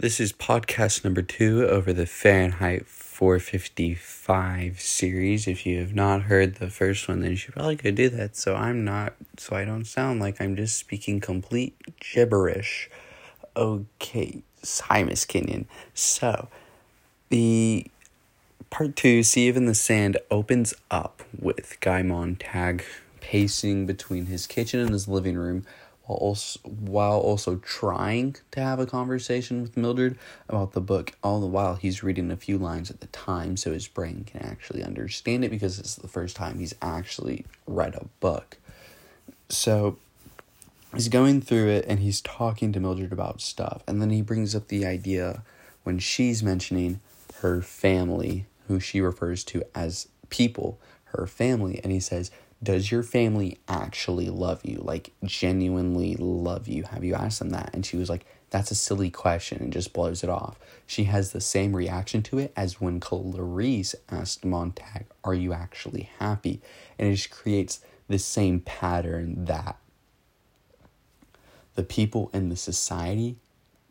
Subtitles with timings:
[0.00, 5.46] This is podcast number two over the Fahrenheit 455 series.
[5.46, 8.34] If you have not heard the first one, then you should probably go do that.
[8.34, 12.88] So I'm not, so I don't sound like I'm just speaking complete gibberish.
[13.54, 15.68] Okay, hi, Miss Kenyon.
[15.92, 16.48] So,
[17.28, 17.86] the
[18.70, 22.84] part two, Sieve and the Sand, opens up with Guy Montag
[23.20, 25.66] pacing between his kitchen and his living room
[26.04, 30.18] while also, while also trying to have a conversation with Mildred
[30.48, 31.12] about the book.
[31.22, 34.42] All the while, he's reading a few lines at the time so his brain can
[34.42, 38.56] actually understand it because it's the first time he's actually read a book.
[39.48, 39.98] So
[40.94, 43.82] he's going through it and he's talking to Mildred about stuff.
[43.86, 45.42] And then he brings up the idea
[45.84, 47.00] when she's mentioning
[47.40, 51.80] her family, who she refers to as people, her family.
[51.82, 52.30] And he says,
[52.62, 54.80] does your family actually love you?
[54.82, 56.84] Like, genuinely love you?
[56.84, 57.70] Have you asked them that?
[57.72, 60.58] And she was like, that's a silly question and just blows it off.
[60.86, 66.10] She has the same reaction to it as when Clarisse asked Montag, Are you actually
[66.18, 66.60] happy?
[66.98, 69.76] And it just creates the same pattern that
[71.76, 73.36] the people in the society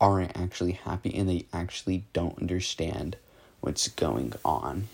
[0.00, 3.16] aren't actually happy and they actually don't understand
[3.60, 4.88] what's going on.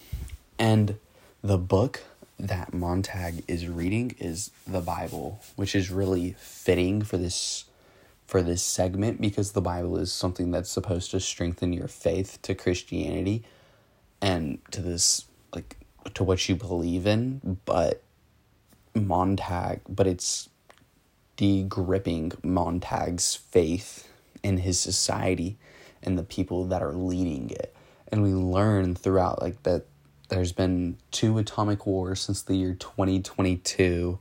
[0.59, 0.97] And
[1.43, 2.03] the book
[2.39, 7.65] that Montag is reading is the Bible, which is really fitting for this
[8.27, 12.55] for this segment because the Bible is something that's supposed to strengthen your faith to
[12.55, 13.45] Christianity
[14.23, 15.77] and to this like
[16.15, 18.03] to what you believe in, but
[18.95, 20.49] Montag, but it's
[21.37, 24.09] de-gripping Montag's faith
[24.43, 25.57] in his society
[26.03, 27.75] and the people that are leading it.
[28.09, 29.87] And we learn throughout like that
[30.35, 34.19] there's been two atomic wars since the year 2022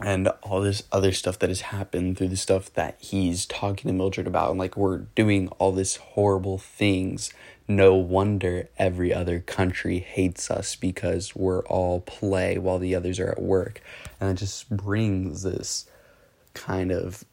[0.00, 3.94] and all this other stuff that has happened through the stuff that he's talking to
[3.94, 7.32] Mildred about and like we're doing all this horrible things.
[7.68, 13.30] No wonder every other country hates us because we're all play while the others are
[13.30, 13.80] at work.
[14.20, 15.86] And it just brings this
[16.54, 17.24] kind of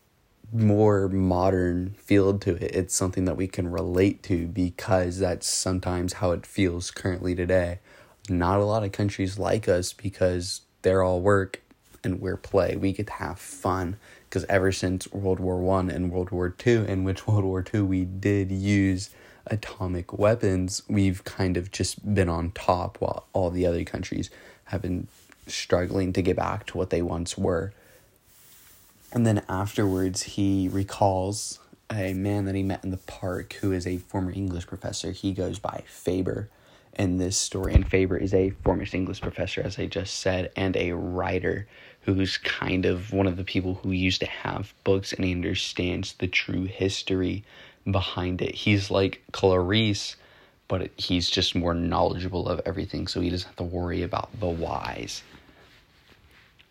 [0.51, 2.75] more modern feel to it.
[2.75, 7.79] It's something that we can relate to because that's sometimes how it feels currently today.
[8.29, 11.61] Not a lot of countries like us because they're all work
[12.03, 12.75] and we're play.
[12.75, 13.97] We get to have fun
[14.29, 17.85] because ever since World War One and World War Two, in which World War Two
[17.85, 19.09] we did use
[19.47, 24.29] atomic weapons, we've kind of just been on top while all the other countries
[24.65, 25.07] have been
[25.47, 27.73] struggling to get back to what they once were.
[29.15, 31.59] And then afterwards, he recalls
[31.89, 35.11] a man that he met in the park who is a former English professor.
[35.11, 36.49] He goes by Faber
[36.99, 37.73] in this story.
[37.73, 41.65] And Faber is a former English professor, as I just said, and a writer
[42.01, 46.13] who's kind of one of the people who used to have books and he understands
[46.19, 47.45] the true history
[47.89, 48.53] behind it.
[48.53, 50.17] He's like Clarisse,
[50.67, 54.49] but he's just more knowledgeable of everything, so he doesn't have to worry about the
[54.49, 55.23] whys.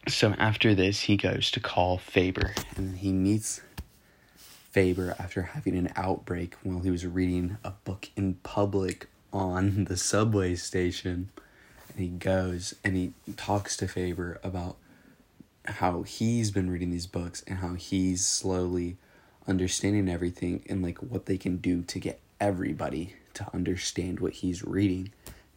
[0.07, 3.63] So after this, he goes to call Faber, and he meets
[4.71, 9.97] Faber after having an outbreak while he was reading a book in public on the
[9.97, 11.31] subway station.
[11.89, 14.77] And he goes and he talks to Faber about
[15.65, 18.97] how he's been reading these books and how he's slowly
[19.47, 24.65] understanding everything and like what they can do to get everybody to understand what he's
[24.65, 25.13] reading.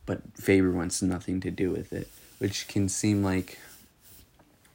[0.05, 3.57] But Faber wants nothing to do with it, which can seem like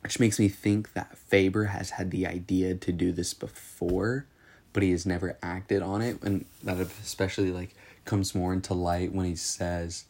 [0.03, 4.27] which makes me think that Faber has had the idea to do this before,
[4.73, 6.21] but he has never acted on it.
[6.23, 7.75] And that especially like
[8.05, 10.05] comes more into light when he says,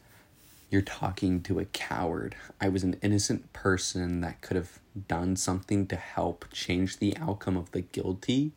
[0.71, 2.35] You're talking to a coward.
[2.59, 7.55] I was an innocent person that could have done something to help change the outcome
[7.55, 8.51] of the guilty.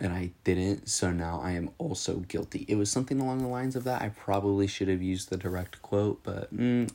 [0.00, 2.64] And I didn't, so now I am also guilty.
[2.68, 4.00] It was something along the lines of that.
[4.00, 6.90] I probably should have used the direct quote, but mm,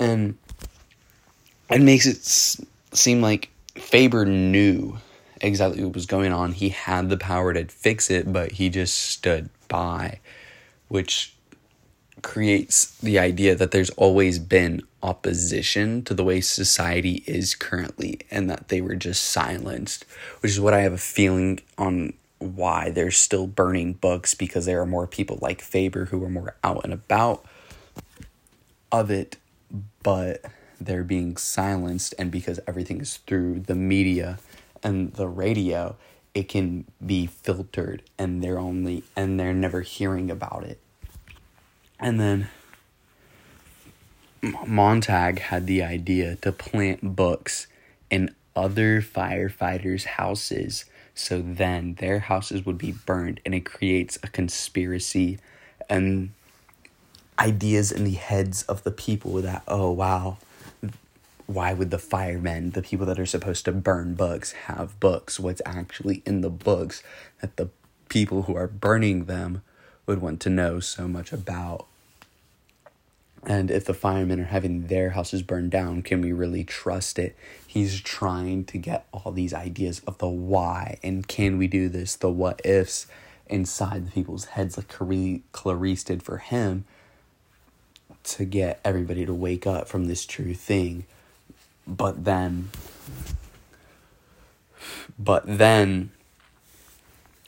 [0.00, 0.36] and
[1.70, 2.24] it makes it
[2.96, 4.98] seem like Faber knew
[5.40, 6.52] exactly what was going on.
[6.52, 10.20] He had the power to fix it, but he just stood by,
[10.88, 11.34] which
[12.22, 18.50] creates the idea that there's always been opposition to the way society is currently and
[18.50, 20.04] that they were just silenced,
[20.40, 24.80] which is what I have a feeling on why they're still burning books because there
[24.80, 27.44] are more people like Faber who are more out and about
[28.90, 29.36] of it,
[30.02, 30.44] but
[30.80, 34.38] they're being silenced and because everything is through the media
[34.82, 35.96] and the radio
[36.34, 40.78] it can be filtered and they're only and they're never hearing about it.
[41.98, 42.48] And then
[44.66, 47.66] Montag had the idea to plant books
[48.08, 50.84] in other firefighters' houses
[51.18, 55.40] So then their houses would be burned, and it creates a conspiracy
[55.90, 56.30] and
[57.40, 60.38] ideas in the heads of the people that, oh, wow,
[61.48, 65.40] why would the firemen, the people that are supposed to burn books, have books?
[65.40, 67.02] What's actually in the books
[67.40, 67.70] that the
[68.10, 69.62] people who are burning them
[70.04, 71.86] would want to know so much about?
[73.46, 77.34] And if the firemen are having their houses burned down, can we really trust it?
[77.66, 82.14] He's trying to get all these ideas of the why and can we do this,
[82.14, 83.06] the what ifs
[83.46, 86.84] inside the people's heads, like Clarisse did for him,
[88.24, 91.06] to get everybody to wake up from this true thing.
[91.88, 92.68] But then,
[95.18, 96.10] but then,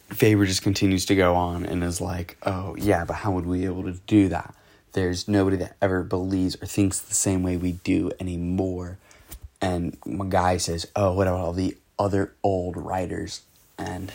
[0.09, 3.59] Faber just continues to go on and is like, oh, yeah, but how would we
[3.61, 4.55] be able to do that?
[4.93, 8.99] There's nobody that ever believes or thinks the same way we do anymore.
[9.61, 13.43] And my guy says, oh, what about all the other old writers
[13.79, 14.11] and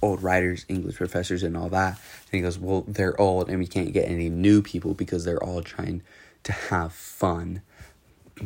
[0.00, 1.90] old writers, English professors, and all that?
[1.90, 1.98] And
[2.32, 5.62] he goes, well, they're old and we can't get any new people because they're all
[5.62, 6.02] trying
[6.44, 7.60] to have fun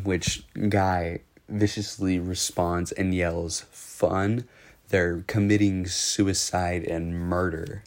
[0.02, 4.44] which guy viciously responds and yells, Fun?
[4.88, 7.82] They're committing suicide and murder.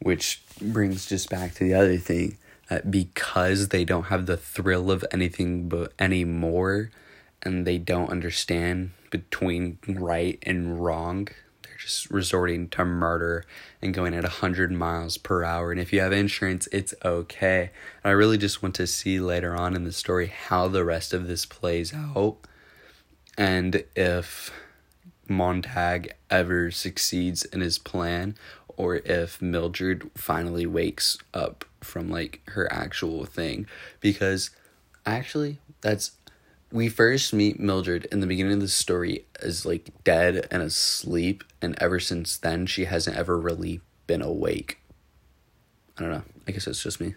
[0.00, 2.38] Which brings just back to the other thing
[2.68, 6.90] that because they don't have the thrill of anything but anymore
[7.42, 11.28] and they don't understand between right and wrong
[11.80, 13.44] just resorting to murder
[13.80, 15.72] and going at 100 miles per hour.
[15.72, 17.70] And if you have insurance, it's okay.
[18.04, 21.12] And I really just want to see later on in the story how the rest
[21.14, 22.36] of this plays out
[23.40, 24.52] and if
[25.26, 28.36] Montag ever succeeds in his plan
[28.76, 33.66] or if Mildred finally wakes up from like her actual thing
[34.00, 34.50] because
[35.06, 36.12] actually that's
[36.72, 41.44] we first meet Mildred in the beginning of the story as like dead and asleep,
[41.60, 44.78] and ever since then, she hasn't ever really been awake.
[45.98, 46.22] I don't know.
[46.46, 47.14] I guess it's just me.